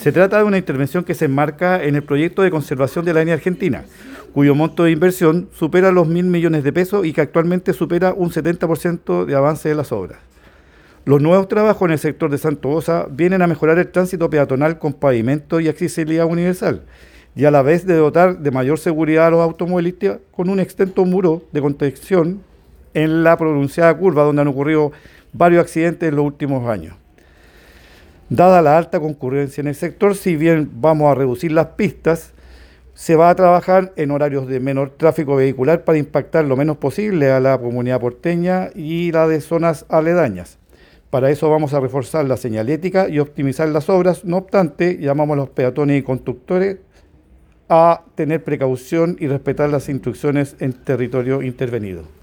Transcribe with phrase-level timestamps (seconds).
[0.00, 3.20] Se trata de una intervención que se enmarca en el proyecto de conservación de la
[3.20, 3.84] línea argentina,
[4.32, 8.30] cuyo monto de inversión supera los mil millones de pesos y que actualmente supera un
[8.30, 10.18] 70% de avance de las obras.
[11.04, 14.78] Los nuevos trabajos en el sector de Santo Osa vienen a mejorar el tránsito peatonal
[14.78, 16.80] con pavimento y accesibilidad universal,
[17.36, 21.04] y a la vez de dotar de mayor seguridad a los automovilistas con un extenso
[21.04, 22.40] muro de contención
[22.94, 24.92] en la pronunciada curva donde han ocurrido
[25.34, 26.94] varios accidentes en los últimos años.
[28.30, 32.32] Dada la alta concurrencia en el sector, si bien vamos a reducir las pistas,
[32.94, 37.32] se va a trabajar en horarios de menor tráfico vehicular para impactar lo menos posible
[37.32, 40.58] a la comunidad porteña y la de zonas aledañas.
[41.10, 44.24] Para eso vamos a reforzar la señalética y optimizar las obras.
[44.24, 46.76] No obstante, llamamos a los peatones y constructores
[47.68, 52.19] a tener precaución y respetar las instrucciones en territorio intervenido.